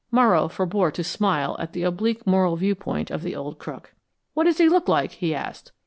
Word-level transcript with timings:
Morrow 0.09 0.47
forbore 0.47 0.91
to 0.93 1.03
smile 1.03 1.55
at 1.59 1.73
the 1.73 1.83
oblique 1.83 2.25
moral 2.25 2.55
viewpoint 2.55 3.11
of 3.11 3.21
the 3.21 3.35
old 3.35 3.59
crook. 3.59 3.93
"What 4.33 4.45
does 4.45 4.57
he 4.57 4.67
look 4.67 4.87
like?" 4.87 5.11
he 5.11 5.35
asked. 5.35 5.73